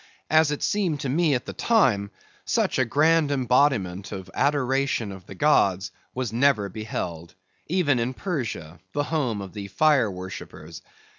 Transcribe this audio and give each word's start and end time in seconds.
As 0.31 0.49
it 0.49 0.63
seemed 0.63 0.99
to 1.01 1.09
me 1.09 1.35
at 1.35 1.45
the 1.45 1.53
time, 1.53 2.09
such 2.43 2.79
a 2.79 2.85
grand 2.85 3.29
embodiment 3.31 4.11
of 4.11 4.31
adoration 4.33 5.11
of 5.11 5.27
the 5.27 5.35
gods 5.35 5.91
was 6.15 6.33
never 6.33 6.69
beheld, 6.69 7.35
even 7.67 7.99
in 7.99 8.15
Persia, 8.15 8.79
the 8.93 9.03
home 9.03 9.41
of 9.41 9.53
the 9.53 9.67
fire 9.67 10.09
worshippers. 10.09 10.81